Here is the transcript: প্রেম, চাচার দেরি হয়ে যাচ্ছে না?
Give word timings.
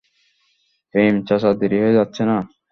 প্রেম, 0.93 1.13
চাচার 1.27 1.53
দেরি 1.59 1.77
হয়ে 1.81 1.97
যাচ্ছে 1.97 2.21
না? 2.29 2.37